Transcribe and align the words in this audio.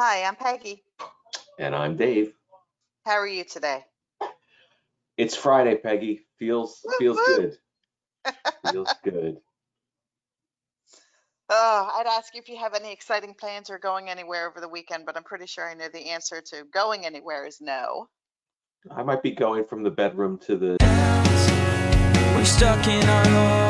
Hi, 0.00 0.22
I'm 0.22 0.36
Peggy. 0.36 0.84
And 1.58 1.74
I'm 1.74 1.96
Dave. 1.96 2.32
How 3.04 3.14
are 3.14 3.26
you 3.26 3.42
today? 3.42 3.84
It's 5.16 5.34
Friday, 5.34 5.74
Peggy. 5.74 6.20
Feels 6.38 6.78
Whoop, 6.84 6.94
feels 7.00 7.16
whoop. 7.16 7.56
good. 8.24 8.32
Feels 8.70 8.94
good. 9.02 9.38
Oh, 11.50 11.90
I'd 11.96 12.06
ask 12.06 12.32
you 12.32 12.40
if 12.40 12.48
you 12.48 12.58
have 12.58 12.74
any 12.74 12.92
exciting 12.92 13.34
plans 13.34 13.70
or 13.70 13.80
going 13.80 14.08
anywhere 14.08 14.48
over 14.48 14.60
the 14.60 14.68
weekend, 14.68 15.04
but 15.04 15.16
I'm 15.16 15.24
pretty 15.24 15.46
sure 15.46 15.68
I 15.68 15.74
know 15.74 15.88
the 15.92 16.10
answer 16.10 16.40
to 16.52 16.62
going 16.72 17.04
anywhere 17.04 17.44
is 17.44 17.60
no. 17.60 18.08
I 18.94 19.02
might 19.02 19.24
be 19.24 19.32
going 19.32 19.64
from 19.64 19.82
the 19.82 19.90
bedroom 19.90 20.38
to 20.46 20.56
the 20.56 20.76
We're 22.36 22.44
stuck 22.44 22.86
in 22.86 23.08
our 23.08 23.24
homes, 23.24 23.67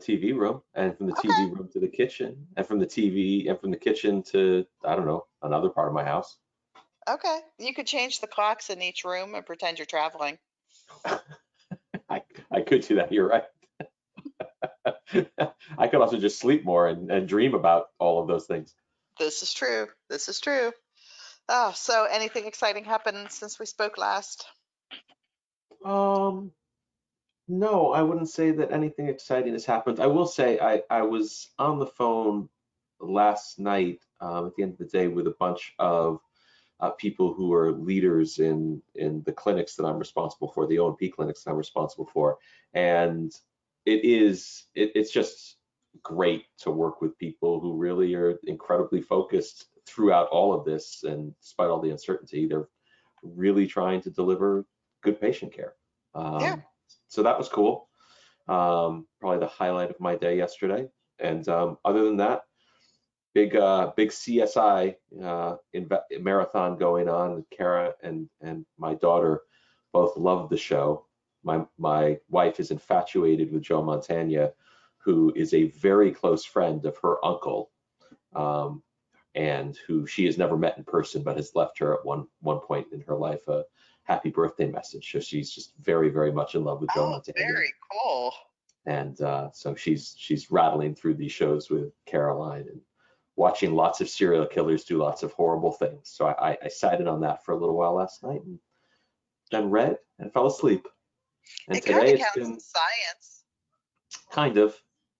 TV 0.00 0.32
room, 0.32 0.62
and 0.74 0.96
from 0.96 1.06
the 1.06 1.12
Okay. 1.12 1.28
TV 1.28 1.52
room 1.56 1.68
to 1.72 1.80
the 1.80 1.88
kitchen, 1.88 2.46
and 2.56 2.66
from 2.66 2.78
the 2.78 2.86
TV 2.86 3.48
and 3.48 3.58
from 3.60 3.70
the 3.70 3.76
kitchen 3.76 4.22
to 4.24 4.66
I 4.84 4.96
don't 4.96 5.06
know 5.06 5.26
another 5.42 5.68
part 5.68 5.88
of 5.88 5.94
my 5.94 6.04
house. 6.04 6.38
Okay, 7.08 7.40
you 7.58 7.74
could 7.74 7.86
change 7.86 8.20
the 8.20 8.26
clocks 8.26 8.70
in 8.70 8.82
each 8.82 9.04
room 9.04 9.34
and 9.34 9.44
pretend 9.44 9.78
you're 9.78 9.86
traveling. 9.86 10.38
I 12.08 12.22
I 12.50 12.60
could 12.60 12.82
do 12.82 12.96
that. 12.96 13.12
You're 13.12 13.28
right. 13.28 13.44
I 15.78 15.88
could 15.88 16.00
also 16.00 16.18
just 16.18 16.38
sleep 16.38 16.64
more 16.64 16.88
and, 16.88 17.10
and 17.10 17.28
dream 17.28 17.54
about 17.54 17.86
all 17.98 18.20
of 18.20 18.28
those 18.28 18.46
things. 18.46 18.74
This 19.18 19.42
is 19.42 19.52
true. 19.52 19.88
This 20.08 20.28
is 20.28 20.40
true. 20.40 20.72
Oh, 21.48 21.72
so 21.74 22.04
anything 22.04 22.46
exciting 22.46 22.84
happened 22.84 23.30
since 23.30 23.58
we 23.58 23.66
spoke 23.66 23.98
last? 23.98 24.46
Um, 25.84 26.52
no, 27.50 27.92
I 27.92 28.02
wouldn't 28.02 28.28
say 28.28 28.52
that 28.52 28.70
anything 28.70 29.08
exciting 29.08 29.54
has 29.54 29.64
happened. 29.64 29.98
I 29.98 30.06
will 30.06 30.26
say 30.26 30.60
I, 30.60 30.82
I 30.88 31.02
was 31.02 31.48
on 31.58 31.80
the 31.80 31.86
phone 31.86 32.48
last 33.00 33.58
night 33.58 34.04
um, 34.20 34.46
at 34.46 34.54
the 34.54 34.62
end 34.62 34.72
of 34.72 34.78
the 34.78 34.84
day 34.84 35.08
with 35.08 35.26
a 35.26 35.34
bunch 35.40 35.74
of 35.80 36.20
uh, 36.78 36.90
people 36.90 37.34
who 37.34 37.52
are 37.52 37.72
leaders 37.72 38.38
in 38.38 38.80
in 38.94 39.22
the 39.24 39.32
clinics 39.32 39.74
that 39.74 39.84
I'm 39.84 39.98
responsible 39.98 40.52
for, 40.52 40.66
the 40.66 40.78
O&P 40.78 41.10
clinics 41.10 41.42
that 41.42 41.50
I'm 41.50 41.56
responsible 41.56 42.06
for, 42.06 42.38
and 42.72 43.32
it 43.84 44.04
is 44.04 44.66
it, 44.76 44.92
it's 44.94 45.10
just 45.10 45.56
great 46.04 46.44
to 46.58 46.70
work 46.70 47.02
with 47.02 47.18
people 47.18 47.58
who 47.58 47.76
really 47.76 48.14
are 48.14 48.38
incredibly 48.44 49.02
focused 49.02 49.66
throughout 49.86 50.28
all 50.28 50.54
of 50.54 50.64
this, 50.64 51.02
and 51.02 51.34
despite 51.40 51.68
all 51.68 51.80
the 51.80 51.90
uncertainty, 51.90 52.46
they're 52.46 52.68
really 53.24 53.66
trying 53.66 54.00
to 54.02 54.10
deliver 54.10 54.64
good 55.02 55.20
patient 55.20 55.52
care. 55.52 55.74
Um, 56.14 56.40
Yeah. 56.40 56.56
So 57.10 57.24
that 57.24 57.36
was 57.36 57.48
cool. 57.48 57.88
Um, 58.48 59.06
probably 59.20 59.40
the 59.40 59.48
highlight 59.48 59.90
of 59.90 60.00
my 60.00 60.16
day 60.16 60.36
yesterday. 60.36 60.88
And 61.18 61.46
um, 61.48 61.76
other 61.84 62.04
than 62.04 62.16
that, 62.16 62.42
big 63.34 63.54
uh, 63.56 63.92
big 63.96 64.10
CSI 64.10 64.94
uh, 65.22 65.56
marathon 66.18 66.78
going 66.78 67.08
on. 67.08 67.44
Kara 67.50 67.92
and 68.02 68.28
and 68.40 68.64
my 68.78 68.94
daughter 68.94 69.42
both 69.92 70.16
love 70.16 70.48
the 70.48 70.56
show. 70.56 71.06
My 71.42 71.66
my 71.78 72.18
wife 72.28 72.60
is 72.60 72.70
infatuated 72.70 73.52
with 73.52 73.62
Joe 73.62 73.82
Montana, 73.82 74.52
who 74.98 75.32
is 75.34 75.52
a 75.52 75.68
very 75.72 76.12
close 76.12 76.44
friend 76.44 76.84
of 76.86 76.96
her 76.98 77.24
uncle. 77.24 77.70
Um, 78.34 78.82
and 79.36 79.78
who 79.86 80.06
she 80.08 80.26
has 80.26 80.38
never 80.38 80.56
met 80.56 80.76
in 80.76 80.82
person, 80.82 81.22
but 81.22 81.36
has 81.36 81.54
left 81.54 81.78
her 81.78 81.94
at 81.94 82.04
one 82.04 82.26
one 82.40 82.58
point 82.60 82.88
in 82.92 83.00
her 83.02 83.14
life 83.16 83.46
a 83.46 83.62
happy 84.04 84.30
birthday 84.30 84.70
message. 84.70 85.10
So 85.12 85.20
she's 85.20 85.50
just 85.50 85.74
very, 85.80 86.08
very 86.08 86.32
much 86.32 86.54
in 86.54 86.64
love 86.64 86.80
with 86.80 86.90
Joe 86.94 87.04
Oh, 87.06 87.10
Montana. 87.10 87.38
very 87.38 87.72
cool. 87.90 88.32
And 88.86 89.20
uh, 89.20 89.50
so 89.52 89.74
she's 89.74 90.14
she's 90.18 90.50
rattling 90.50 90.94
through 90.94 91.14
these 91.14 91.32
shows 91.32 91.68
with 91.70 91.92
Caroline 92.06 92.66
and 92.70 92.80
watching 93.36 93.74
lots 93.74 94.00
of 94.00 94.08
serial 94.08 94.46
killers 94.46 94.84
do 94.84 94.96
lots 94.98 95.22
of 95.22 95.32
horrible 95.32 95.72
things. 95.72 96.00
So 96.10 96.26
I, 96.26 96.56
I 96.62 96.68
sat 96.68 97.00
in 97.00 97.06
on 97.08 97.20
that 97.20 97.44
for 97.44 97.52
a 97.52 97.56
little 97.58 97.76
while 97.76 97.94
last 97.94 98.22
night 98.22 98.42
and 98.44 98.58
then 99.50 99.70
read 99.70 99.98
and 100.18 100.32
fell 100.32 100.46
asleep. 100.46 100.86
And 101.68 101.76
It 101.76 101.84
today 101.84 102.14
it's 102.14 102.34
been 102.34 102.58
science. 102.58 103.44
kind 104.30 104.56
of, 104.56 104.76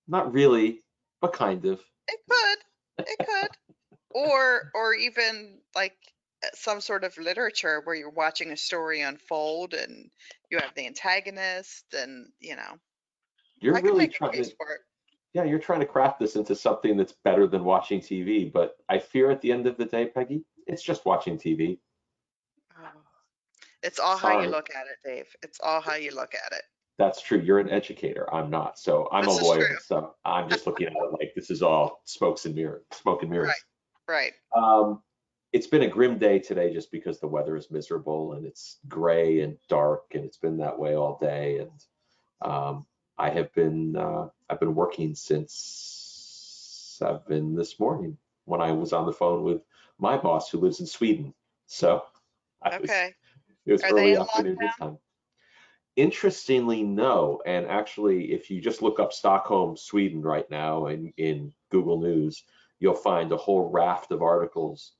not 0.09 0.33
really, 0.33 0.81
but 1.21 1.33
kind 1.33 1.65
of. 1.67 1.81
It 2.09 2.21
could. 2.29 2.59
It 3.07 3.19
could. 3.27 3.51
or 4.11 4.71
or 4.75 4.95
even 4.95 5.59
like 5.75 5.97
some 6.55 6.81
sort 6.81 7.05
of 7.05 7.17
literature 7.19 7.81
where 7.85 7.95
you're 7.95 8.11
watching 8.11 8.51
a 8.53 8.57
story 8.57 9.01
unfold 9.03 9.75
and 9.75 10.11
you 10.51 10.59
have 10.59 10.75
the 10.75 10.87
antagonist 10.87 11.85
and 11.93 12.27
you 12.41 12.57
know 12.57 12.79
You're 13.61 13.77
I 13.77 13.81
really 13.81 14.09
trying 14.09 14.33
to 14.33 14.45
for 14.57 14.73
it. 14.73 14.81
yeah, 15.35 15.45
you're 15.45 15.59
trying 15.59 15.81
to 15.81 15.87
craft 15.87 16.19
this 16.19 16.37
into 16.37 16.55
something 16.55 16.97
that's 16.97 17.15
better 17.25 17.47
than 17.47 17.65
watching 17.65 18.01
TV. 18.01 18.51
But 18.53 18.77
I 18.89 18.99
fear 18.99 19.31
at 19.31 19.41
the 19.43 19.53
end 19.53 19.67
of 19.67 19.77
the 19.77 19.85
day, 19.85 20.07
Peggy, 20.07 20.45
it's 20.67 20.83
just 20.83 21.05
watching 21.07 21.37
TV. 21.39 21.79
Oh. 22.79 22.83
It's 23.83 23.99
all 23.99 24.17
how 24.17 24.41
you 24.41 24.49
look 24.49 24.69
at 24.75 24.87
it, 24.87 24.99
Dave. 25.09 25.27
It's 25.43 25.59
all 25.63 25.81
how 25.81 25.95
you 25.95 26.15
look 26.15 26.35
at 26.35 26.53
it. 26.53 26.63
That's 26.99 27.23
true. 27.23 27.39
You're 27.39 27.61
an 27.61 27.71
educator. 27.71 28.33
I'm 28.35 28.51
not. 28.51 28.79
So 28.79 29.09
I'm 29.11 29.25
This 29.25 29.41
a 29.41 29.45
lawyer. 29.45 29.67
true. 29.69 29.77
So 29.87 30.15
I'm 30.25 30.51
just 30.51 30.67
looking 30.67 30.87
at 30.89 30.93
it 30.93 31.13
like 31.19 31.33
this 31.35 31.51
is 31.51 31.63
all 31.63 32.03
smokes 32.05 32.45
and 32.45 32.55
mirrors, 32.55 32.83
smoke 32.93 33.23
and 33.23 33.31
mirrors. 33.31 33.55
Right. 34.07 34.33
Um, 34.57 35.03
it's 35.53 35.67
been 35.67 35.83
a 35.83 35.89
grim 35.89 36.19
day 36.19 36.39
today 36.39 36.73
just 36.73 36.93
because 36.93 37.19
the 37.19 37.27
weather 37.27 37.57
is 37.57 37.71
miserable 37.71 38.35
and 38.35 38.47
it's 38.47 38.79
gray 38.89 39.41
and 39.41 39.57
dark 39.69 40.05
and 40.15 40.25
it's 40.25 40.37
been 40.37 40.57
that 40.59 40.79
way 40.79 40.95
all 40.95 41.19
day. 41.21 41.59
And 41.59 42.53
um, 42.53 42.87
I 43.19 43.31
have 43.31 43.53
been 43.55 43.97
uh, 43.97 44.29
I've 44.49 44.61
been 44.61 44.75
working 44.75 45.15
since 45.15 46.97
seven 46.99 47.55
this 47.55 47.81
morning 47.81 48.17
when 48.45 48.61
I 48.61 48.73
was 48.73 48.93
on 48.93 49.07
the 49.07 49.13
phone 49.13 49.43
with 49.43 49.63
my 49.99 50.17
boss 50.17 50.51
who 50.51 50.59
lives 50.59 50.81
in 50.81 50.87
Sweden. 50.87 51.35
So 51.67 52.05
I 52.63 52.79
was, 52.79 52.91
Okay. 52.91 53.15
it 53.67 53.73
was 53.73 53.83
Are 53.83 53.91
early 53.91 54.17
afternoon 54.17 54.59
time. 54.79 54.99
Interestingly, 55.97 56.83
no. 56.83 57.43
And 57.45 57.67
actually, 57.67 58.33
if 58.33 58.51
you 58.51 58.61
just 58.61 58.83
look 58.83 59.01
up 59.01 59.13
Stockholm, 59.13 59.77
Sweden 59.77 60.23
right 60.23 60.49
now 60.51 60.87
in, 60.87 61.13
in 61.17 61.53
Google 61.71 62.01
News, 62.01 62.45
you'll 62.79 62.95
find 62.95 63.33
a 63.33 63.37
whole 63.37 63.69
raft 63.71 64.13
of 64.13 64.23
articles 64.23 64.93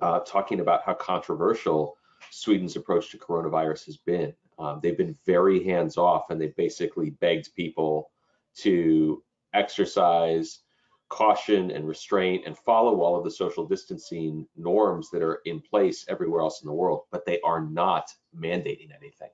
uh, 0.00 0.20
talking 0.20 0.60
about 0.60 0.82
how 0.84 0.94
controversial 0.94 1.96
Sweden's 2.30 2.76
approach 2.76 3.10
to 3.10 3.18
coronavirus 3.18 3.86
has 3.86 3.96
been. 3.96 4.32
Um, 4.58 4.80
they've 4.82 4.96
been 4.96 5.16
very 5.26 5.64
hands 5.64 5.96
off 5.96 6.30
and 6.30 6.40
they've 6.40 6.56
basically 6.56 7.10
begged 7.10 7.54
people 7.54 8.10
to 8.58 9.22
exercise 9.54 10.60
caution 11.08 11.70
and 11.70 11.86
restraint 11.86 12.44
and 12.46 12.56
follow 12.56 13.00
all 13.00 13.16
of 13.16 13.24
the 13.24 13.30
social 13.30 13.66
distancing 13.66 14.46
norms 14.56 15.10
that 15.10 15.22
are 15.22 15.40
in 15.44 15.60
place 15.60 16.06
everywhere 16.08 16.40
else 16.40 16.62
in 16.62 16.66
the 16.66 16.74
world, 16.74 17.02
but 17.10 17.26
they 17.26 17.40
are 17.40 17.60
not 17.60 18.10
mandating 18.34 18.94
anything 18.96 19.28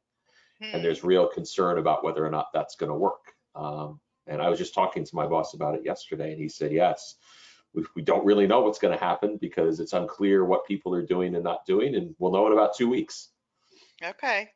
Hmm. 0.61 0.75
and 0.75 0.85
there's 0.85 1.05
real 1.05 1.27
concern 1.29 1.79
about 1.79 2.05
whether 2.05 2.25
or 2.25 2.31
not 2.31 2.49
that's 2.53 2.75
going 2.75 2.91
to 2.91 2.99
work. 2.99 3.33
Um, 3.55 4.01
and 4.27 4.43
I 4.43 4.49
was 4.49 4.59
just 4.59 4.75
talking 4.75 5.05
to 5.05 5.17
my 5.17 5.27
boss 5.27 5.55
about 5.55 5.75
it 5.75 5.85
yesterday, 5.85 6.33
and 6.33 6.41
he 6.41 6.49
said, 6.49 6.73
yes, 6.73 7.17
we, 7.75 7.85
we 7.97 8.03
don't 8.03 8.25
really 8.25 8.47
know 8.47 8.61
what's 8.61 8.79
going 8.79 8.97
to 8.97 9.05
happen 9.05 9.37
because 9.41 9.81
it's 9.81 9.93
unclear 9.93 10.45
what 10.45 10.67
people 10.67 10.95
are 10.95 11.07
doing 11.07 11.35
and 11.35 11.45
not 11.45 11.67
doing, 11.67 11.95
and 11.95 12.15
we'll 12.19 12.33
know 12.33 12.47
in 12.47 12.53
about 12.53 12.77
two 12.77 12.89
weeks. 12.89 13.29
Okay. 14.03 14.51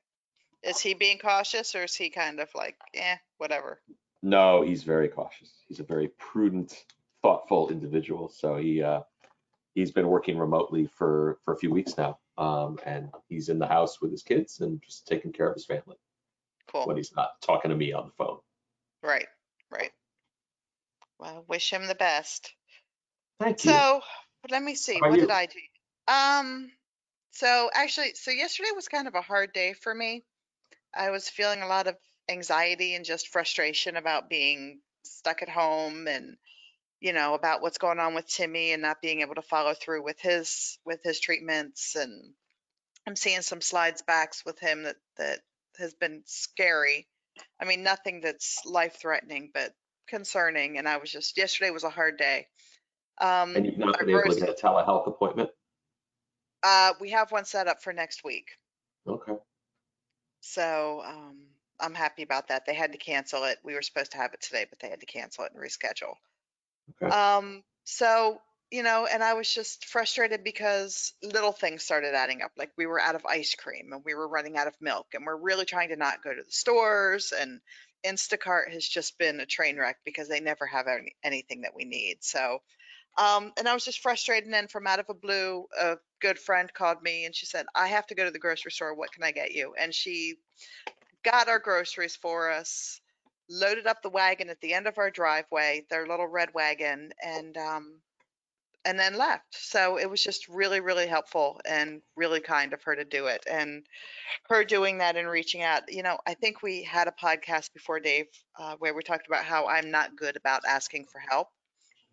Is 0.63 0.79
he 0.79 0.95
being 0.95 1.19
cautious 1.19 1.75
or 1.75 1.85
is 1.85 1.95
he 1.95 2.11
kind 2.11 2.39
of 2.39 2.49
like, 2.55 2.77
eh, 2.95 3.17
whatever? 3.39 3.81
No, 4.23 4.63
he's 4.63 4.85
very 4.85 5.09
cautious. 5.09 5.51
He's 5.67 5.81
a 5.81 5.85
very 5.85 6.09
prudent, 6.19 6.85
thoughtful 7.23 7.71
individual. 7.71 8.29
So 8.29 8.57
he 8.57 8.83
uh, 8.83 9.01
he's 9.75 9.91
been 9.91 10.07
working 10.07 10.39
remotely 10.39 10.87
for 10.87 11.39
for 11.45 11.55
a 11.55 11.59
few 11.59 11.73
weeks 11.73 11.99
now, 11.99 12.19
um, 12.39 12.79
and 12.87 13.11
he's 13.29 13.49
in 13.49 13.59
the 13.59 13.67
house 13.67 14.01
with 14.01 14.13
his 14.13 14.23
kids 14.23 14.61
and 14.61 14.81
just 14.81 15.09
taking 15.09 15.33
care 15.33 15.49
of 15.49 15.55
his 15.55 15.67
family 15.67 15.97
Cool. 16.71 16.87
when 16.87 16.97
he's 16.97 17.15
not 17.17 17.41
talking 17.41 17.71
to 17.71 17.77
me 17.77 17.93
on 17.93 18.07
the 18.07 18.13
phone. 18.13 18.39
Right. 19.03 19.27
Right. 19.71 19.91
Well, 21.19 21.45
wish 21.49 21.73
him 21.73 21.87
the 21.87 21.95
best. 21.97 22.53
Thank 23.43 23.65
you. 23.65 23.73
So 23.73 24.01
let 24.51 24.63
me 24.63 24.75
see. 24.75 24.99
What 24.99 25.15
you? 25.15 25.23
did 25.23 25.31
I 25.31 25.47
do? 25.47 25.59
Um, 26.13 26.71
so 27.33 27.71
actually, 27.73 28.15
so 28.15 28.31
yesterday 28.31 28.69
was 28.75 28.89
kind 28.89 29.09
of 29.09 29.15
a 29.15 29.21
hard 29.21 29.53
day 29.53 29.73
for 29.73 29.95
me. 29.95 30.23
I 30.95 31.11
was 31.11 31.29
feeling 31.29 31.63
a 31.63 31.67
lot 31.67 31.87
of 31.87 31.97
anxiety 32.29 32.95
and 32.95 33.05
just 33.05 33.29
frustration 33.29 33.97
about 33.97 34.29
being 34.29 34.81
stuck 35.05 35.43
at 35.43 35.49
home 35.49 36.07
and 36.07 36.37
you 37.01 37.13
know, 37.13 37.35
about 37.35 37.63
what's 37.63 37.79
going 37.79 37.99
on 37.99 38.15
with 38.15 38.29
Timmy 38.29 38.71
and 38.71 38.81
not 38.81 39.03
being 39.03 39.23
able 39.23 39.35
to 39.35 39.43
follow 39.43 39.75
through 39.75 40.05
with 40.05 40.21
his 40.21 40.79
with 40.85 41.03
his 41.03 41.19
treatments 41.19 41.97
and 41.97 42.33
I'm 43.07 43.17
seeing 43.17 43.43
some 43.43 43.61
slides 43.61 44.03
backs 44.03 44.45
with 44.47 44.61
him 44.61 44.85
that 44.85 44.97
that 45.19 45.41
has 45.79 45.95
been 45.95 46.23
scary. 46.27 47.09
I 47.61 47.65
mean, 47.65 47.83
nothing 47.83 48.21
that's 48.21 48.61
life 48.65 48.99
threatening, 49.01 49.51
but 49.53 49.75
concerning. 50.07 50.79
And 50.79 50.89
I 50.89 50.99
was 50.99 51.11
just 51.11 51.37
yesterday 51.37 51.71
was 51.71 51.85
a 51.85 51.91
hard 51.91 52.19
day. 52.19 52.47
Um, 53.21 53.55
And 53.57 53.67
you've 53.67 53.79
not 53.79 53.99
been 53.99 54.11
able 54.11 54.23
to 54.23 54.41
get 54.41 54.49
a 54.49 54.53
telehealth 54.53 55.07
appointment? 55.07 55.51
uh, 56.63 56.93
we 57.01 57.11
have 57.11 57.33
one 57.33 57.45
set 57.45 57.69
up 57.69 57.83
for 57.83 57.93
next 57.93 58.25
week. 58.25 58.47
Okay. 59.07 59.33
So 60.41 61.03
um, 61.05 61.39
I'm 61.81 61.95
happy 61.95 62.23
about 62.23 62.49
that. 62.49 62.67
They 62.67 62.75
had 62.75 62.93
to 62.93 62.99
cancel 62.99 63.45
it. 63.45 63.59
We 63.65 63.75
were 63.75 63.83
supposed 63.83 64.13
to 64.13 64.19
have 64.19 64.33
it 64.35 64.41
today, 64.41 64.67
but 64.69 64.79
they 64.81 64.89
had 64.89 65.01
to 65.01 65.07
cancel 65.07 65.45
it 65.45 65.53
and 65.55 65.63
reschedule. 65.63 66.15
Okay. 67.03 67.15
Um, 67.15 67.63
so, 67.85 68.41
you 68.71 68.83
know, 68.83 69.07
and 69.13 69.23
I 69.23 69.35
was 69.35 69.53
just 69.53 69.85
frustrated 69.87 70.45
because 70.45 71.13
little 71.23 71.53
things 71.53 71.83
started 71.83 72.15
adding 72.15 72.43
up. 72.43 72.53
Like 72.57 72.71
we 72.77 72.87
were 72.87 73.01
out 73.01 73.15
of 73.15 73.27
ice 73.27 73.55
cream 73.55 73.93
and 73.93 74.03
we 74.05 74.15
were 74.15 74.29
running 74.29 74.57
out 74.57 74.67
of 74.67 74.75
milk 74.81 75.09
and 75.15 75.27
we're 75.27 75.37
really 75.37 75.65
trying 75.65 75.91
to 75.91 75.97
not 75.97 76.23
go 76.23 76.35
to 76.35 76.43
the 76.43 76.53
stores 76.53 77.33
and 77.39 77.61
Instacart 78.07 78.73
has 78.73 78.87
just 78.87 79.19
been 79.19 79.39
a 79.39 79.47
train 79.47 79.79
wreck 79.79 79.99
because 80.05 80.29
they 80.29 80.41
never 80.41 80.67
have 80.67 80.87
any, 80.89 81.15
anything 81.23 81.63
that 81.63 81.75
we 81.77 81.85
need. 81.85 82.19
So, 82.21 82.63
um, 83.19 83.53
and 83.59 83.69
I 83.69 83.75
was 83.75 83.85
just 83.85 84.01
frustrated. 84.01 84.45
And 84.45 84.55
then 84.55 84.69
from 84.69 84.87
out 84.87 84.99
of 84.99 85.07
a 85.09 85.15
blue, 85.15 85.67
a 85.79 85.97
good 86.21 86.39
friend 86.39 86.73
called 86.73 87.03
me 87.03 87.25
and 87.25 87.35
she 87.35 87.47
said, 87.47 87.67
I 87.75 87.89
have 87.89 88.07
to 88.09 88.15
go 88.15 88.25
to 88.25 88.31
the 88.31 88.39
grocery 88.39 88.71
store. 88.71 88.95
What 88.95 89.13
can 89.13 89.23
I 89.23 89.33
get 89.33 89.53
you? 89.53 89.75
And 89.79 89.95
she 89.95 90.37
got 91.23 91.49
our 91.49 91.59
groceries 91.59 92.17
for 92.17 92.51
us, 92.51 93.01
loaded 93.51 93.87
up 93.87 94.03
the 94.03 94.11
wagon 94.11 94.49
at 94.49 94.61
the 94.61 94.75
end 94.75 94.87
of 94.87 94.99
our 94.99 95.11
driveway, 95.11 95.85
their 95.91 96.07
little 96.07 96.27
red 96.27 96.51
wagon, 96.55 97.13
and 97.23 97.57
um, 97.57 97.95
and 98.85 98.99
then 98.99 99.17
left. 99.17 99.47
So 99.51 99.97
it 99.97 100.11
was 100.11 100.25
just 100.25 100.49
really, 100.49 100.81
really 100.81 101.07
helpful 101.07 101.61
and 101.65 102.03
really 102.17 102.41
kind 102.41 102.73
of 102.73 102.83
her 102.83 102.97
to 102.97 103.05
do 103.05 103.27
it. 103.27 103.45
And 103.49 103.85
her 104.49 104.65
doing 104.65 104.99
that 104.99 105.17
and 105.17 105.29
reaching 105.29 105.63
out, 105.63 105.83
you 105.89 106.03
know, 106.03 106.19
I 106.27 106.35
think 106.35 106.63
we 106.63 106.83
had 106.83 107.07
a 107.07 107.13
podcast 107.13 107.73
before, 107.75 108.01
Dave, 108.01 108.27
uh, 108.59 108.75
where 108.81 108.93
we 108.93 109.05
talked 109.05 109.29
about 109.29 109.45
how 109.45 109.69
I'm 109.69 109.93
not 109.93 110.17
good 110.17 110.37
about 110.37 110.63
asking 110.67 111.05
for 111.05 111.21
help, 111.21 111.49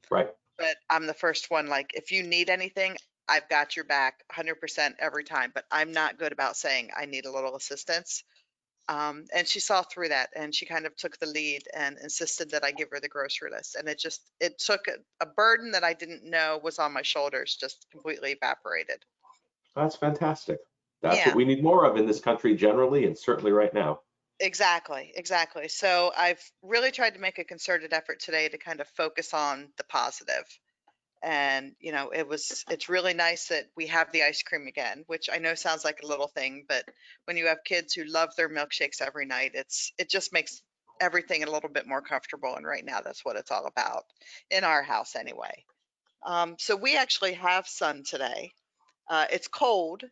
Right. 0.10 0.30
But 0.60 0.76
I'm 0.90 1.08
the 1.08 1.14
first 1.14 1.50
one. 1.50 1.68
Like, 1.68 1.92
if 1.94 2.12
you 2.12 2.24
need 2.24 2.50
anything, 2.50 2.98
I've 3.28 3.48
got 3.50 3.76
your 3.76 3.86
back 3.86 4.24
100% 4.32 4.94
every 5.00 5.24
time, 5.24 5.52
but 5.54 5.66
I'm 5.72 5.92
not 5.92 6.18
good 6.18 6.32
about 6.32 6.58
saying 6.58 6.90
I 6.96 7.06
need 7.06 7.26
a 7.26 7.32
little 7.32 7.56
assistance. 7.56 8.24
Um, 8.88 9.26
and 9.36 9.48
she 9.48 9.60
saw 9.60 9.84
through 9.84 10.10
that 10.10 10.30
and 10.36 10.54
she 10.54 10.66
kind 10.66 10.88
of 10.88 10.96
took 10.96 11.20
the 11.20 11.28
lead 11.28 11.62
and 11.76 11.98
insisted 12.02 12.50
that 12.52 12.64
I 12.64 12.72
give 12.72 12.90
her 12.92 13.00
the 13.00 13.08
grocery 13.08 13.52
list. 13.52 13.76
And 13.76 13.88
it 13.88 14.00
just, 14.00 14.32
it 14.40 14.58
took 14.58 14.88
a, 14.88 14.94
a 15.24 15.28
burden 15.28 15.72
that 15.72 15.84
I 15.84 15.94
didn't 15.94 16.28
know 16.28 16.60
was 16.64 16.80
on 16.80 16.92
my 16.92 17.04
shoulders, 17.04 17.56
just 17.56 17.86
completely 17.92 18.32
evaporated. 18.32 19.06
That's 19.76 19.96
fantastic. 19.96 20.58
That's 21.04 21.18
Yeah. 21.18 21.28
what 21.28 21.36
we 21.36 21.46
need 21.46 21.64
more 21.64 21.86
of 21.86 21.98
in 21.98 22.08
this 22.08 22.20
country 22.20 22.56
generally 22.56 23.06
and 23.06 23.16
certainly 23.16 23.52
right 23.52 23.74
now. 23.74 24.02
Exactly, 24.40 25.12
exactly. 25.16 25.68
So 25.68 26.12
I've 26.16 26.42
really 26.62 26.92
tried 26.92 27.16
to 27.16 27.20
make 27.20 27.40
a 27.40 27.44
concerted 27.44 27.92
effort 27.94 28.20
today 28.20 28.48
to 28.48 28.58
kind 28.58 28.80
of 28.80 28.88
focus 28.90 29.34
on 29.34 29.70
the 29.78 29.84
positive. 29.84 30.46
And, 31.24 31.76
you 31.80 31.92
know, 31.92 32.12
it 32.12 32.28
was, 32.28 32.66
it's 32.70 32.90
really 32.90 33.14
nice 33.14 33.50
that 33.50 33.66
we 33.76 33.88
have 33.88 34.12
the 34.12 34.24
ice 34.24 34.44
cream 34.44 34.68
again, 34.68 35.04
which 35.08 35.30
I 35.32 35.40
know 35.40 35.56
sounds 35.56 35.86
like 35.86 36.02
a 36.04 36.08
little 36.08 36.28
thing, 36.30 36.66
but 36.70 36.86
when 37.26 37.38
you 37.38 37.48
have 37.48 37.64
kids 37.66 37.94
who 37.94 38.06
love 38.06 38.36
their 38.38 38.50
milkshakes 38.50 39.02
every 39.02 39.26
night, 39.26 39.52
it's, 39.56 39.94
it 39.98 40.10
just 40.10 40.34
makes 40.34 40.62
everything 41.02 41.44
a 41.44 41.52
little 41.52 41.70
bit 41.70 41.88
more 41.88 42.02
comfortable. 42.02 42.56
And 42.56 42.66
right 42.66 42.86
now, 42.86 43.02
that's 43.02 43.26
what 43.26 43.38
it's 43.38 43.52
all 43.52 43.68
about 43.68 44.06
in 44.52 44.64
our 44.64 44.84
house 44.84 45.16
anyway. 45.16 45.66
Um, 46.26 46.56
so 46.60 46.76
we 46.76 46.98
actually 46.98 47.34
have 47.36 47.68
sun 47.68 48.04
today. 48.06 48.52
Uh, 49.10 49.26
it's 49.32 49.48
cold, 49.48 50.04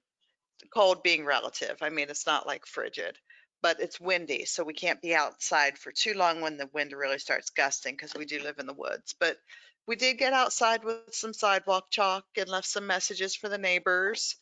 cold 0.74 1.04
being 1.04 1.26
relative. 1.26 1.78
I 1.82 1.90
mean, 1.90 2.08
it's 2.10 2.28
not 2.28 2.48
like 2.48 2.66
frigid 2.66 3.18
but 3.62 3.80
it's 3.80 4.00
windy, 4.00 4.46
so 4.46 4.64
we 4.64 4.74
can't 4.74 5.02
be 5.02 5.16
outside 5.16 5.78
for 5.78 5.92
too 5.92 6.14
long 6.14 6.42
when 6.42 6.58
the 6.58 6.70
wind 6.74 6.92
really 6.94 7.20
starts 7.20 7.50
gusting 7.50 7.96
because 7.96 8.14
we 8.16 8.26
do 8.26 8.40
live 8.42 8.60
in 8.60 8.68
the 8.68 8.74
woods. 8.74 9.16
But 9.20 9.38
we 9.88 9.96
did 9.96 10.18
get 10.18 10.34
outside 10.34 10.84
with 10.84 11.14
some 11.14 11.34
sidewalk 11.34 11.90
chalk 11.90 12.26
and 12.38 12.50
left 12.50 12.68
some 12.68 12.88
messages 12.88 13.36
for 13.36 13.50
the 13.50 13.58
neighbors 13.58 14.36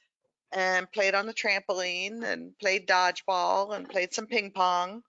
and 0.52 0.92
played 0.92 1.16
on 1.16 1.26
the 1.28 1.34
trampoline 1.34 2.24
and 2.24 2.58
played 2.60 2.88
dodgeball 2.88 3.76
and 3.76 3.90
played 3.90 4.14
some 4.14 4.28
ping 4.28 4.52
pong. 4.52 5.04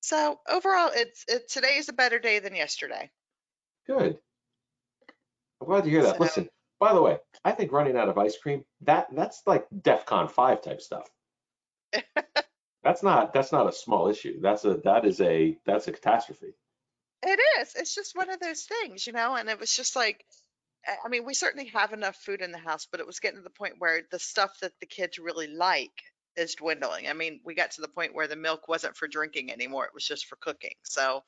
So 0.00 0.38
overall, 0.48 0.90
it's 0.94 1.24
it 1.28 1.48
today 1.48 1.76
is 1.76 1.88
a 1.88 1.92
better 1.92 2.18
day 2.18 2.38
than 2.38 2.54
yesterday. 2.54 3.10
Good. 3.86 4.18
I'm 5.60 5.66
glad 5.66 5.84
to 5.84 5.90
hear 5.90 6.02
that. 6.02 6.16
So- 6.16 6.22
Listen, 6.22 6.48
by 6.78 6.92
the 6.92 7.02
way, 7.02 7.18
I 7.44 7.52
think 7.52 7.72
running 7.72 7.96
out 7.96 8.08
of 8.08 8.18
ice 8.18 8.36
cream, 8.36 8.64
that 8.82 9.08
that's 9.12 9.42
like 9.46 9.66
DEFCON 9.70 10.30
five 10.30 10.62
type 10.62 10.80
stuff. 10.80 11.08
that's 12.86 13.02
not 13.02 13.32
that's 13.32 13.50
not 13.50 13.68
a 13.68 13.72
small 13.72 14.06
issue. 14.08 14.40
That's 14.40 14.64
a 14.64 14.76
that 14.84 15.04
is 15.04 15.20
a 15.20 15.58
that's 15.66 15.88
a 15.88 15.92
catastrophe. 15.92 16.54
It 17.24 17.40
is. 17.60 17.74
It's 17.74 17.92
just 17.96 18.14
one 18.14 18.30
of 18.30 18.38
those 18.38 18.62
things, 18.62 19.08
you 19.08 19.12
know, 19.12 19.34
and 19.34 19.48
it 19.48 19.58
was 19.58 19.74
just 19.74 19.96
like, 19.96 20.24
I- 21.04 21.08
mean, 21.08 21.24
we 21.24 21.34
certainly 21.34 21.68
have 21.74 21.92
enough 21.92 22.14
food 22.14 22.42
in 22.42 22.52
the 22.52 22.58
house, 22.58 22.86
but 22.88 23.00
it 23.00 23.06
was 23.06 23.18
getting 23.18 23.38
to 23.38 23.42
the 23.42 23.50
point 23.50 23.74
where 23.78 24.02
the 24.12 24.20
stuff 24.20 24.52
that 24.60 24.70
the 24.78 24.86
kids 24.86 25.18
really 25.18 25.48
like 25.48 25.90
is 26.36 26.54
dwindling. 26.54 27.08
I 27.08 27.12
mean, 27.14 27.40
we 27.44 27.54
got 27.56 27.72
to 27.72 27.80
the 27.80 27.88
point 27.88 28.14
where 28.14 28.28
the 28.28 28.36
milk 28.36 28.68
wasn't 28.68 28.96
for 28.96 29.08
drinking 29.08 29.50
anymore. 29.50 29.86
It 29.86 29.94
was 29.94 30.06
just 30.06 30.26
for 30.26 30.36
cooking. 30.36 30.74
So, 30.84 31.24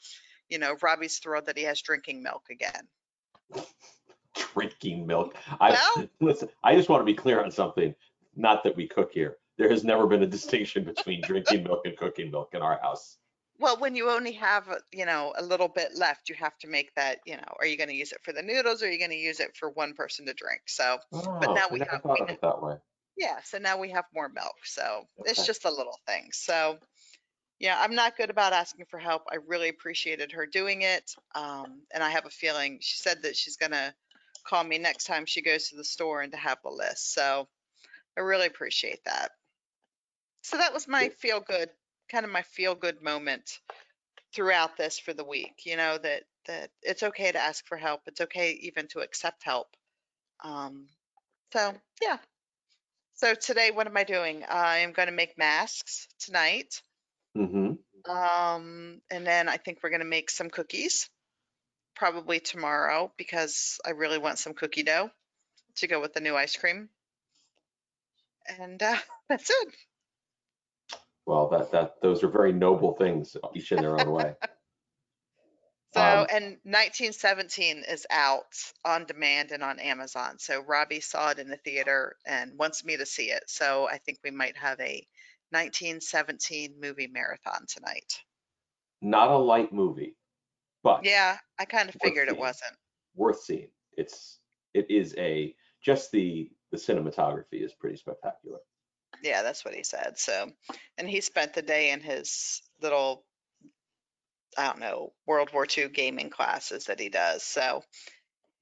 you 0.49 0.61
know, 0.61 0.77
Robbie's 0.81 1.19
thrilled 1.19 1.47
that 1.47 1.59
he 1.59 1.65
has 1.65 1.83
drinking 1.83 2.23
milk 2.23 2.45
again. 2.53 2.87
Drinking 4.55 5.07
milk. 5.09 5.35
I 5.61 5.71
Well- 5.71 6.09
listen, 6.21 6.51
I 6.63 6.77
just 6.77 6.89
want 6.89 7.01
to 7.01 7.05
be 7.07 7.15
clear 7.15 7.43
on 7.43 7.51
something. 7.51 7.97
Not 8.37 8.63
that 8.63 8.77
we 8.77 8.87
cook 8.87 9.11
here. 9.13 9.39
There 9.59 9.69
has 9.69 9.83
never 9.85 10.07
been 10.07 10.23
a 10.23 10.27
distinction 10.27 10.85
between 10.85 11.21
drinking 11.21 11.65
milk 11.65 11.83
and 11.85 11.97
cooking 11.97 12.31
milk 12.31 12.51
in 12.55 12.63
our 12.63 12.79
house. 12.81 13.19
Well, 13.59 13.77
when 13.79 13.97
you 13.97 14.09
only 14.09 14.33
have, 14.35 14.69
you 14.93 15.05
know, 15.05 15.35
a 15.37 15.43
little 15.43 15.67
bit 15.67 15.97
left, 15.97 16.29
you 16.29 16.37
have 16.37 16.57
to 16.59 16.69
make 16.69 16.95
that, 16.95 17.19
you 17.27 17.37
know, 17.37 17.57
are 17.59 17.67
you 17.67 17.77
going 17.77 17.89
to 17.89 17.95
use 17.95 18.13
it 18.13 18.23
for 18.23 18.33
the 18.33 18.41
noodles 18.43 18.83
or 18.83 18.87
are 18.87 18.91
you 18.91 18.99
going 18.99 19.11
to 19.11 19.17
use 19.17 19.41
it 19.41 19.57
for 19.57 19.71
one 19.71 19.95
person 19.95 20.27
to 20.27 20.33
drink? 20.33 20.63
So, 20.69 20.99
Oh, 21.13 21.55
now 21.55 21.67
I 21.69 21.73
we 21.73 21.81
have- 21.81 22.05
we 22.05 22.37
that 22.41 22.63
way. 22.63 22.77
yeah, 23.17 23.41
so 23.43 23.59
now 23.59 23.77
we 23.79 23.91
have 23.91 24.05
more 24.15 24.29
milk. 24.29 24.55
So 24.65 25.09
it's 25.27 25.45
just 25.45 25.65
a 25.65 25.71
little 25.71 25.99
thing. 26.07 26.31
So 26.31 26.79
yeah, 27.59 27.81
I'm 27.81 27.97
not 27.97 28.17
good 28.17 28.31
about 28.31 28.53
asking 28.53 28.87
for 28.87 29.01
help. 29.01 29.25
I 29.33 29.37
really 29.45 29.69
appreciated 29.71 30.31
her 30.31 30.47
doing 30.47 30.83
it. 30.83 31.11
Um, 31.35 31.83
and 31.93 32.05
I 32.05 32.11
have 32.11 32.27
a 32.27 32.31
feeling 32.31 32.79
she 32.81 32.97
said 32.99 33.23
that 33.23 33.37
she's 33.37 33.57
gonna 33.57 33.93
call 34.45 34.63
me 34.63 34.79
next 34.79 35.05
time 35.05 35.27
she 35.27 35.43
goes 35.43 35.69
to 35.71 35.77
the 35.77 35.85
store 35.85 36.23
and 36.23 36.31
to 36.31 36.39
have 36.39 36.59
a 36.65 36.71
list. 36.71 37.13
So 37.13 37.49
I 38.17 38.21
really 38.21 38.47
appreciate 38.47 39.03
that. 39.05 39.33
So 40.43 40.57
that 40.59 40.73
was 40.73 40.89
my 40.89 41.11
feel 41.11 41.41
good, 41.41 41.71
kind 42.11 42.25
of 42.25 42.33
my 42.33 42.43
feel 42.43 42.75
good 42.75 43.03
moment 43.03 43.61
throughout 44.35 44.77
this 44.77 44.99
for 44.99 45.13
the 45.15 45.25
week, 45.25 45.63
you 45.65 45.77
know, 45.77 45.99
that 45.99 46.25
that 46.47 46.71
it's 46.83 47.03
okay 47.03 47.31
to 47.33 47.39
ask 47.39 47.67
for 47.67 47.77
help. 47.77 48.03
It's 48.07 48.21
okay 48.23 48.53
even 48.53 48.89
to 48.89 49.01
accept 49.01 49.45
help. 49.45 49.69
Um, 50.45 50.89
so 51.53 51.75
yeah. 52.03 52.19
So 53.15 53.35
today, 53.35 53.71
what 53.71 53.87
am 53.87 53.97
I 53.97 54.05
doing? 54.05 54.45
I 54.45 54.79
am 54.79 54.93
going 54.93 55.09
to 55.09 55.15
make 55.15 55.37
masks 55.39 56.09
tonight. 56.21 56.83
hmm 57.35 57.73
Um, 58.09 59.03
and 59.11 59.27
then 59.27 59.49
I 59.49 59.57
think 59.57 59.81
we're 59.83 59.91
going 59.91 60.01
to 60.01 60.07
make 60.07 60.31
some 60.31 60.51
cookies 60.51 61.11
probably 61.97 62.41
tomorrow 62.41 63.13
because 63.17 63.79
I 63.85 63.91
really 63.91 64.19
want 64.19 64.39
some 64.39 64.55
cookie 64.55 64.85
dough 64.85 65.11
to 65.77 65.87
go 65.89 66.01
with 66.01 66.15
the 66.15 66.21
new 66.21 66.37
ice 66.37 66.57
cream. 66.57 66.91
And 68.59 68.83
uh, 68.83 68.97
that's 69.29 69.51
it. 69.51 69.75
Well, 71.29 71.47
that 71.51 71.71
that 71.73 72.01
those 72.01 72.25
are 72.25 72.29
very 72.29 72.55
noble 72.55 72.95
things, 72.95 73.37
each 73.55 73.71
in 73.71 73.83
their 73.83 74.01
own 74.01 74.11
way. 74.11 74.35
So, 75.95 76.01
Um, 76.03 76.27
and 76.31 76.45
1917 76.65 77.85
is 77.89 78.07
out 78.11 78.55
on 78.85 79.07
demand 79.07 79.53
and 79.53 79.63
on 79.63 79.79
Amazon. 79.79 80.39
So 80.39 80.61
Robbie 80.61 81.01
saw 81.01 81.31
it 81.31 81.39
in 81.39 81.49
the 81.49 81.57
theater 81.57 82.17
and 82.27 82.59
wants 82.59 82.85
me 82.85 82.99
to 82.99 83.07
see 83.07 83.31
it. 83.31 83.45
So 83.47 83.89
I 83.89 83.97
think 83.99 84.19
we 84.23 84.31
might 84.31 84.57
have 84.59 84.79
a 84.81 85.07
1917 85.51 86.79
movie 86.79 87.07
marathon 87.07 87.65
tonight. 87.67 88.21
Not 89.01 89.31
a 89.31 89.39
light 89.39 89.73
movie, 89.73 90.15
but 90.83 91.05
Yeah, 91.05 91.39
I 91.59 91.65
kind 91.65 91.89
of 91.89 91.95
figured 91.95 92.29
it 92.29 92.39
wasn't. 92.39 92.77
worth 93.15 93.41
seeing. 93.41 93.71
It's 93.97 94.41
it 94.75 94.91
is 94.91 95.15
a 95.17 95.55
just 95.83 96.13
the 96.13 96.51
the 96.71 96.77
cinematography 96.77 97.65
is 97.65 97.73
pretty 97.75 97.97
spectacular. 97.97 98.59
Yeah, 99.23 99.43
that's 99.43 99.65
what 99.65 99.75
he 99.75 99.83
said. 99.85 100.19
So, 100.19 100.51
and 100.97 101.09
he 101.09 101.21
spent 101.21 101.55
the 101.55 101.63
day 101.63 101.91
in 101.91 102.01
his 102.01 102.63
little, 102.81 103.25
I 104.57 104.67
don't 104.67 104.81
know, 104.81 105.13
World 105.27 105.51
War 105.53 105.67
II 105.77 105.89
gaming 105.89 106.31
classes 106.31 106.85
that 106.87 107.01
he 107.01 107.09
does. 107.09 107.43
So 107.43 107.83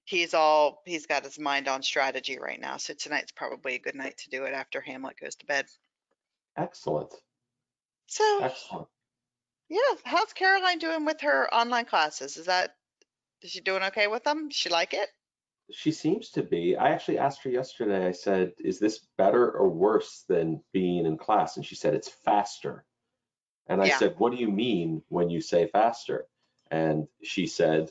he's 0.04 0.34
all, 0.34 0.82
he's 0.86 1.06
got 1.06 1.24
his 1.24 1.38
mind 1.38 1.68
on 1.68 1.82
strategy 1.82 2.38
right 2.38 2.60
now. 2.60 2.76
So 2.78 2.94
tonight's 2.94 3.32
probably 3.32 3.74
a 3.74 3.78
good 3.80 3.94
night 3.94 4.16
to 4.18 4.30
do 4.30 4.44
it 4.44 4.52
after 4.54 4.80
Hamlet 4.80 5.16
goes 5.20 5.36
to 5.36 5.46
bed. 5.46 5.66
Excellent, 6.56 7.12
So, 8.06 8.38
excellent. 8.42 8.88
yeah, 9.68 9.78
how's 10.04 10.32
Caroline 10.32 10.78
doing 10.78 11.04
with 11.04 11.20
her 11.20 11.52
online 11.54 11.84
classes? 11.84 12.36
Is 12.38 12.46
that 12.46 12.70
Is 13.42 13.50
she 13.50 13.60
doing 13.60 13.82
okay 13.82 14.06
with 14.06 14.24
them? 14.24 14.48
She 14.50 14.70
like 14.70 14.94
it? 14.94 15.08
She 15.72 15.90
seems 15.90 16.30
to 16.30 16.42
be. 16.42 16.76
I 16.76 16.90
actually 16.90 17.18
asked 17.18 17.42
her 17.42 17.50
yesterday, 17.50 18.06
I 18.06 18.12
said, 18.12 18.52
is 18.58 18.78
this 18.78 19.00
better 19.18 19.50
or 19.50 19.68
worse 19.68 20.24
than 20.28 20.62
being 20.72 21.06
in 21.06 21.18
class? 21.18 21.56
And 21.56 21.66
she 21.66 21.74
said, 21.74 21.94
it's 21.94 22.08
faster. 22.08 22.84
And 23.66 23.82
I 23.82 23.86
Yeah. 23.86 23.98
said, 23.98 24.14
what 24.18 24.32
do 24.32 24.38
you 24.38 24.48
mean 24.48 25.02
when 25.08 25.28
you 25.28 25.40
say 25.40 25.66
faster? 25.66 26.28
And 26.70 27.08
she 27.22 27.46
said, 27.46 27.90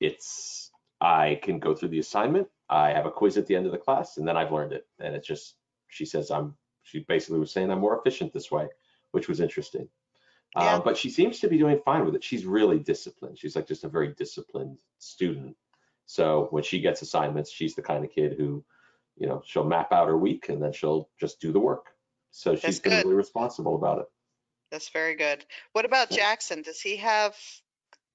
it's, 0.00 0.70
I 1.00 1.40
can 1.42 1.58
go 1.58 1.74
through 1.74 1.90
the 1.90 1.98
assignment, 1.98 2.48
I 2.68 2.90
have 2.90 3.06
a 3.06 3.10
quiz 3.10 3.36
at 3.36 3.46
the 3.46 3.56
end 3.56 3.66
of 3.66 3.72
the 3.72 3.78
class, 3.78 4.16
and 4.16 4.26
then 4.28 4.36
I've 4.36 4.52
learned 4.52 4.72
it. 4.72 4.86
And 4.98 5.14
it's 5.14 5.26
just, 5.26 5.56
she 5.88 6.04
says, 6.04 6.30
I'm, 6.30 6.56
she 6.82 7.00
basically 7.00 7.38
was 7.38 7.52
saying 7.52 7.70
I'm 7.70 7.80
more 7.80 7.98
efficient 7.98 8.32
this 8.32 8.50
way, 8.50 8.68
which 9.12 9.28
was 9.28 9.40
interesting. 9.40 9.88
Yeah. 10.56 10.74
Um, 10.74 10.82
but 10.84 10.96
she 10.96 11.10
seems 11.10 11.40
to 11.40 11.48
be 11.48 11.58
doing 11.58 11.80
fine 11.84 12.04
with 12.04 12.14
it. 12.14 12.24
She's 12.24 12.44
really 12.44 12.78
disciplined. 12.78 13.38
She's 13.38 13.56
like 13.56 13.66
just 13.66 13.84
a 13.84 13.88
very 13.88 14.08
disciplined 14.14 14.78
student. 14.98 15.56
So 16.06 16.48
when 16.50 16.62
she 16.62 16.80
gets 16.80 17.02
assignments, 17.02 17.50
she's 17.50 17.74
the 17.74 17.82
kind 17.82 18.04
of 18.04 18.10
kid 18.10 18.34
who, 18.36 18.64
you 19.16 19.26
know, 19.26 19.42
she'll 19.46 19.64
map 19.64 19.92
out 19.92 20.08
her 20.08 20.16
week 20.16 20.48
and 20.48 20.62
then 20.62 20.72
she'll 20.72 21.08
just 21.18 21.40
do 21.40 21.52
the 21.52 21.60
work. 21.60 21.86
So 22.30 22.56
she's 22.56 22.80
been 22.80 22.92
really 22.92 23.14
responsible 23.14 23.76
about 23.76 24.00
it. 24.00 24.06
That's 24.70 24.88
very 24.88 25.14
good. 25.14 25.44
What 25.72 25.84
about 25.84 26.10
Yeah. 26.10 26.18
Jackson? 26.18 26.62
Does 26.62 26.80
he 26.80 26.96
have, 26.96 27.36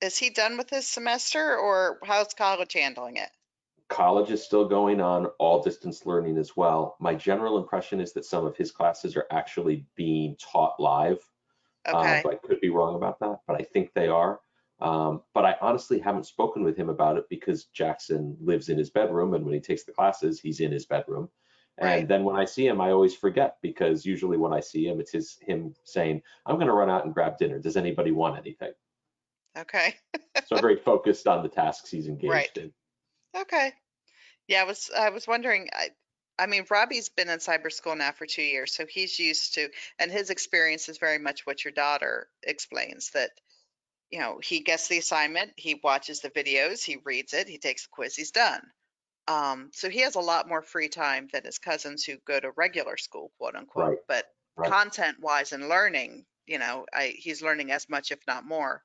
is 0.01 0.17
he 0.17 0.29
done 0.29 0.57
with 0.57 0.69
his 0.69 0.87
semester 0.87 1.57
or 1.57 1.99
how's 2.03 2.33
college 2.33 2.73
handling 2.73 3.17
it? 3.17 3.29
College 3.87 4.29
is 4.29 4.43
still 4.43 4.67
going 4.67 5.01
on, 5.01 5.25
all 5.39 5.63
distance 5.63 6.05
learning 6.05 6.37
as 6.37 6.55
well. 6.55 6.95
My 6.99 7.15
general 7.15 7.57
impression 7.57 7.99
is 7.99 8.13
that 8.13 8.25
some 8.25 8.45
of 8.45 8.55
his 8.55 8.71
classes 8.71 9.15
are 9.15 9.25
actually 9.31 9.85
being 9.95 10.35
taught 10.35 10.79
live. 10.79 11.17
Uh, 11.87 11.97
Okay, 11.97 12.23
I 12.29 12.35
could 12.35 12.59
be 12.59 12.69
wrong 12.69 12.95
about 12.95 13.19
that, 13.21 13.39
but 13.47 13.59
I 13.59 13.63
think 13.63 13.93
they 13.93 14.09
are. 14.09 14.39
Um, 14.81 15.23
but 15.33 15.45
I 15.45 15.55
honestly 15.61 15.99
haven't 15.99 16.25
spoken 16.25 16.63
with 16.63 16.77
him 16.77 16.89
about 16.89 17.17
it 17.17 17.25
because 17.29 17.65
Jackson 17.65 18.37
lives 18.39 18.69
in 18.69 18.77
his 18.77 18.89
bedroom, 18.89 19.33
and 19.33 19.43
when 19.45 19.53
he 19.53 19.59
takes 19.59 19.83
the 19.83 19.91
classes, 19.91 20.39
he's 20.39 20.59
in 20.61 20.71
his 20.71 20.85
bedroom. 20.85 21.29
And 21.77 22.07
Right. 22.07 22.07
then 22.07 22.23
when 22.23 22.35
I 22.35 22.45
see 22.45 22.67
him, 22.67 22.81
I 22.81 22.91
always 22.91 23.15
forget 23.15 23.57
because 23.61 24.05
usually 24.05 24.37
when 24.37 24.53
I 24.53 24.59
see 24.59 24.87
him, 24.87 24.99
it's 24.99 25.11
his 25.11 25.37
him 25.41 25.75
saying, 25.83 26.21
"I'm 26.45 26.55
going 26.55 26.67
to 26.67 26.73
run 26.73 26.89
out 26.89 27.05
and 27.05 27.13
grab 27.13 27.37
dinner. 27.37 27.59
Does 27.59 27.77
anybody 27.77 28.11
want 28.11 28.37
anything?" 28.37 28.73
okay, 29.57 29.95
So 30.43 30.55
I'm 30.55 30.61
very 30.61 30.75
focused 30.75 31.27
on 31.27 31.43
the 31.43 31.49
tasks 31.49 31.91
he's 31.91 32.07
engaged 32.07 32.57
Right. 32.57 32.57
in. 32.57 32.73
okay. 33.35 33.73
Yeah, 34.47 34.61
I 34.61 34.65
was, 34.65 34.89
I 34.95 35.09
was 35.09 35.27
wondering, 35.27 35.69
I, 35.73 35.89
I 36.39 36.47
mean, 36.47 36.65
Robbie's 36.69 37.09
been 37.09 37.29
in 37.29 37.39
cyber 37.39 37.71
school 37.71 37.95
now 37.95 38.11
for 38.11 38.25
two 38.25 38.43
years, 38.43 38.73
so 38.73 38.85
he's 38.85 39.19
used 39.19 39.55
to, 39.55 39.69
and 39.99 40.11
his 40.11 40.29
experience 40.29 40.89
is 40.89 40.97
very 40.97 41.19
much 41.19 41.45
what 41.45 41.63
your 41.65 41.73
daughter 41.73 42.29
explains, 42.43 43.11
that, 43.11 43.31
you 44.11 44.19
know, 44.19 44.39
he 44.43 44.61
gets 44.61 44.87
the 44.87 44.97
assignment, 44.97 45.53
he 45.57 45.79
watches 45.83 46.21
the 46.21 46.29
videos, 46.31 46.83
he 46.83 46.97
reads 47.03 47.33
it, 47.33 47.47
he 47.47 47.57
takes 47.57 47.83
the 47.83 47.89
quiz, 47.91 48.15
he's 48.15 48.31
done. 48.31 48.61
Um, 49.27 49.71
so 49.73 49.89
he 49.89 49.99
has 50.01 50.15
a 50.15 50.21
lot 50.21 50.47
more 50.47 50.61
free 50.63 50.89
time 50.89 51.29
than 51.31 51.45
his 51.45 51.59
cousins 51.59 52.03
who 52.03 52.17
go 52.25 52.39
to 52.39 52.51
regular 52.51 52.97
school, 52.97 53.31
quote 53.37 53.55
unquote. 53.55 53.85
Right, 53.89 53.99
But 54.07 54.25
right. 54.57 54.69
content 54.69 55.19
wise 55.19 55.53
and 55.53 55.69
learning, 55.69 56.25
you 56.47 56.57
know, 56.59 56.85
I, 56.93 57.15
he's 57.17 57.41
learning 57.43 57.71
as 57.71 57.87
much, 57.89 58.11
if 58.11 58.19
not 58.27 58.45
more. 58.45 58.83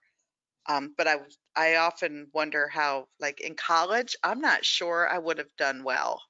Um, 0.67 0.95
but 0.97 1.09
I 1.57 1.77
often 1.77 2.31
wonder 2.33 2.69
how, 2.69 3.09
like 3.21 3.41
in 3.41 3.55
college, 3.55 4.17
I'm 4.23 4.41
not 4.41 4.65
sure 4.65 5.09
I 5.09 5.19
would 5.19 5.39
have 5.39 5.55
done 5.57 5.85
well. 5.85 6.23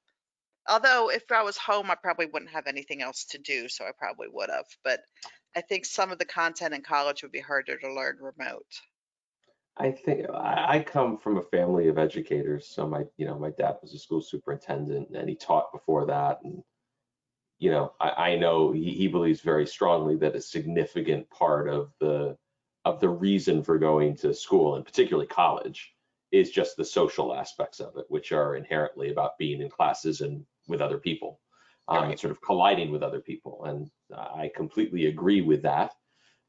Although 0.67 1.09
if 1.09 1.31
I 1.31 1.43
was 1.43 1.57
home, 1.57 1.91
I 1.91 1.95
probably 1.95 2.27
wouldn't 2.27 2.51
have 2.51 2.67
anything 2.67 3.01
else 3.01 3.25
to 3.25 3.37
do, 3.39 3.69
so 3.69 3.85
I 3.85 3.91
probably 3.97 4.27
would 4.29 4.49
have. 4.49 4.65
But 4.83 5.01
I 5.55 5.61
think 5.61 5.85
some 5.85 6.11
of 6.11 6.19
the 6.19 6.25
content 6.25 6.73
in 6.73 6.81
college 6.81 7.23
would 7.23 7.31
be 7.31 7.39
harder 7.39 7.77
to 7.77 7.93
learn 7.93 8.17
remote. 8.19 8.81
I 9.77 9.91
think 9.91 10.27
I, 10.29 10.79
come 10.79 11.17
from 11.17 11.37
a 11.37 11.43
family 11.43 11.89
of 11.89 11.97
educators. 11.97 12.67
So 12.67 12.87
my, 12.87 13.03
you 13.17 13.25
know, 13.25 13.37
my 13.37 13.49
dad 13.51 13.75
was 13.81 13.93
a 13.93 13.99
school 13.99 14.21
superintendent 14.21 15.09
and 15.09 15.27
he 15.27 15.35
taught 15.35 15.73
before 15.73 16.05
that. 16.05 16.39
And, 16.43 16.63
you 17.59 17.71
know, 17.71 17.93
I, 17.99 18.09
I 18.09 18.35
know 18.37 18.71
he, 18.71 18.93
he 18.93 19.07
believes 19.07 19.41
very 19.41 19.67
strongly 19.67 20.15
that 20.17 20.35
a 20.35 20.41
significant 20.41 21.29
part 21.29 21.67
of 21.67 21.91
the 21.99 22.37
of 22.85 22.99
the 22.99 23.09
reason 23.09 23.63
for 23.63 23.79
going 23.79 24.15
to 24.15 24.33
school 24.33 24.75
and 24.75 24.85
particularly 24.85 25.27
college 25.27 25.93
is 26.31 26.51
just 26.51 26.77
the 26.77 26.85
social 26.85 27.33
aspects 27.33 27.79
of 27.79 27.97
it, 27.97 28.05
which 28.09 28.31
are 28.31 28.55
inherently 28.55 29.11
about 29.11 29.37
being 29.37 29.61
in 29.61 29.69
classes 29.69 30.21
and 30.21 30.45
with 30.67 30.81
other 30.81 30.99
people, 30.99 31.39
um, 31.87 32.09
Right. 32.09 32.19
sort 32.19 32.31
of 32.31 32.41
colliding 32.41 32.91
with 32.91 33.03
other 33.03 33.19
people. 33.21 33.65
And 33.65 33.89
I 34.15 34.51
completely 34.55 35.07
agree 35.07 35.41
with 35.41 35.61
that. 35.63 35.93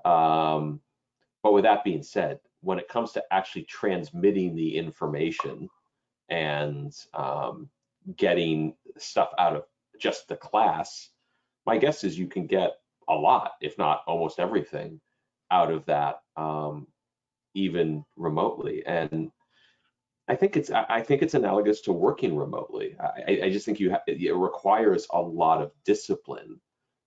Um, 0.04 0.80
but 1.42 1.52
with 1.52 1.64
that 1.64 1.84
being 1.84 2.02
said, 2.02 2.40
when 2.60 2.78
it 2.78 2.88
comes 2.88 3.12
to 3.12 3.24
actually 3.30 3.64
transmitting 3.64 4.54
the 4.54 4.76
information 4.76 5.68
and 6.28 6.92
um, 7.14 7.70
getting 8.16 8.76
stuff 8.98 9.30
out 9.38 9.56
of 9.56 9.64
just 10.00 10.28
the 10.28 10.36
class, 10.36 11.10
my 11.66 11.78
guess 11.78 12.04
is 12.04 12.18
you 12.18 12.26
can 12.28 12.46
get 12.46 12.72
a 13.08 13.14
lot, 13.14 13.52
if 13.60 13.78
not 13.78 14.02
almost 14.06 14.40
everything, 14.40 15.00
out 15.50 15.70
of 15.70 15.84
that, 15.86 16.22
um, 16.36 16.86
even 17.54 18.04
remotely. 18.16 18.84
And 18.86 19.30
I 20.28 20.34
think 20.34 20.56
it's 20.56 20.70
I 20.70 21.02
think 21.02 21.22
it's 21.22 21.34
analogous 21.34 21.80
to 21.82 21.92
working 21.92 22.36
remotely. 22.36 22.96
I, 23.00 23.40
I- 23.44 23.50
just 23.50 23.64
think 23.64 23.78
you 23.78 23.92
ha- 23.92 24.02
it 24.06 24.34
requires 24.34 25.06
a 25.10 25.20
lot 25.20 25.62
of 25.62 25.70
discipline 25.84 26.60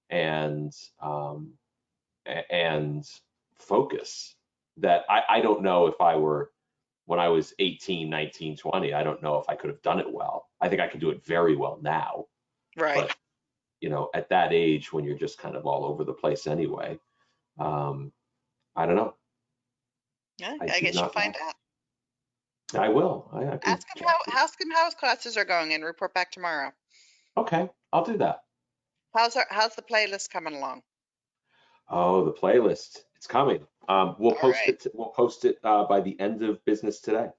and 0.10 0.74
um, 1.02 1.54
and 2.26 3.06
focus 3.58 4.36
that 4.78 5.04
I, 5.10 5.24
I 5.28 5.42
don't 5.42 5.62
know 5.62 5.88
if 5.88 6.00
I 6.00 6.16
were 6.16 6.52
when 7.06 7.20
I 7.20 7.28
was 7.28 7.54
18, 7.58 8.08
19, 8.10 8.56
20, 8.56 8.94
I 8.94 9.04
don't 9.04 9.22
know 9.24 9.38
if 9.40 9.50
I 9.50 9.56
could 9.56 9.72
have 9.72 9.82
done 9.82 10.00
it 10.00 10.12
well. 10.12 10.48
I 10.62 10.70
think 10.70 10.80
I 10.80 10.88
could 10.88 11.00
do 11.02 11.10
it 11.10 11.26
very 11.26 11.56
well 11.56 11.80
now. 11.82 12.26
Right. 12.78 13.08
But, 13.08 13.16
you 13.82 13.90
know, 13.90 14.10
at 14.14 14.30
that 14.30 14.54
age 14.54 14.94
when 14.94 15.04
you're 15.04 15.18
just 15.18 15.40
kind 15.40 15.56
of 15.56 15.66
all 15.66 15.86
over 15.86 16.04
the 16.04 16.14
place 16.14 16.46
anyway, 16.46 17.00
um, 17.58 18.12
I 18.76 18.86
don't 18.86 18.96
know. 18.96 19.16
Yeah, 20.38 20.56
I 20.62 20.66
I 20.66 20.80
guess 20.80 20.94
you'll 20.94 21.10
find 21.10 21.34
know. 21.34 21.48
out. 21.48 21.56
I 22.76 22.90
will. 22.90 23.30
I, 23.34 23.40
I 23.54 23.58
can 23.58 23.74
Ask 23.74 23.88
him 23.96 24.04
check 24.04 24.08
how, 24.08 24.44
ask 24.44 24.62
him 24.62 24.70
how 24.72 24.86
his 24.86 24.94
classes 24.94 25.38
are 25.38 25.46
going 25.46 25.74
and 25.74 25.84
report 25.84 26.14
back 26.14 26.32
tomorrow. 26.32 26.72
Okay, 27.38 27.70
I'll 27.92 28.04
do 28.06 28.18
that. 28.18 28.44
How's 29.16 29.36
our, 29.36 29.46
how's 29.50 29.76
the 29.76 29.82
playlist 29.82 30.30
coming 30.30 30.56
along? 30.56 30.84
Oh, 31.90 32.26
the 32.26 32.34
playlist. 32.34 33.00
It's 33.16 33.28
coming. 33.28 33.66
Um, 33.88 34.16
we'll 34.20 34.34
All 34.34 34.42
post 34.42 34.60
right. 34.60 34.70
it. 34.86 34.88
We'll 34.94 35.10
post 35.10 35.46
it 35.46 35.58
uh, 35.64 35.86
by 35.86 36.02
the 36.02 36.20
end 36.20 36.44
of 36.44 36.64
business 36.66 37.02
today. 37.02 37.30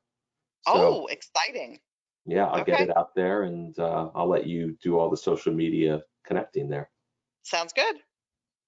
So, 0.67 0.73
Oh, 0.75 1.07
exciting. 1.07 1.79
yeah, 2.27 2.47
I'll 2.47 2.65
get 2.65 2.81
it 2.81 2.97
out 2.97 3.15
there 3.15 3.45
and 3.45 3.79
uh, 3.79 4.11
I'll 4.15 4.29
let 4.29 4.47
you 4.47 4.77
do 4.83 4.99
all 4.99 5.11
the 5.11 5.17
social 5.17 5.53
media 5.53 6.03
connecting 6.25 6.69
there. 6.69 6.91
Sounds 7.45 7.73
good. 7.73 7.97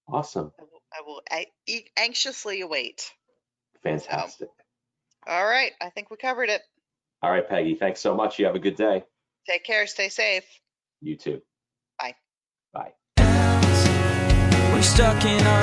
Awesome. 0.08 0.52
I 0.58 0.62
will, 0.62 0.82
I 0.92 1.02
will 1.04 1.50
e- 1.66 1.86
anxiously 1.96 2.60
await. 2.60 3.12
Fantastic. 3.82 4.48
All 5.26 5.44
right. 5.44 5.72
I 5.80 5.90
think 5.90 6.10
we 6.10 6.16
covered 6.16 6.48
it. 6.48 6.62
All 7.22 7.30
right, 7.30 7.48
Peggy. 7.48 7.76
Thanks 7.76 8.00
so 8.00 8.14
much. 8.14 8.38
You 8.38 8.46
have 8.46 8.54
a 8.54 8.58
good 8.58 8.76
day. 8.76 9.04
Take 9.48 9.64
care. 9.64 9.86
Stay 9.86 10.08
safe. 10.08 10.44
You 11.00 11.16
too. 11.16 11.40
Bye. 12.00 12.14
Bye. 12.72 12.92
We're 14.72 14.82
stuck 14.82 15.24
in 15.24 15.46
our 15.46 15.62